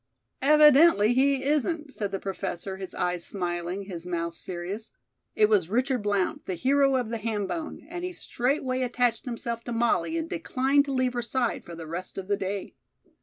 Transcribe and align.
"Evidently 0.41 1.13
he 1.13 1.43
isn't," 1.43 1.93
said 1.93 2.09
the 2.09 2.17
Professor, 2.19 2.77
his 2.77 2.95
eyes 2.95 3.23
smiling, 3.23 3.83
his 3.83 4.07
mouth 4.07 4.33
serious. 4.33 4.91
It 5.35 5.47
was 5.47 5.69
Richard 5.69 6.01
Blount, 6.01 6.47
the 6.47 6.55
hero 6.55 6.95
of 6.95 7.09
the 7.09 7.19
ham 7.19 7.45
bone, 7.45 7.85
and 7.87 8.03
he 8.03 8.11
straightway 8.11 8.81
attached 8.81 9.25
himself 9.25 9.63
to 9.65 9.71
Molly 9.71 10.17
and 10.17 10.27
declined 10.27 10.85
to 10.85 10.91
leave 10.91 11.13
her 11.13 11.21
side 11.21 11.63
for 11.65 11.75
the 11.75 11.85
rest 11.85 12.17
of 12.17 12.27
the 12.27 12.35
day. 12.37 12.73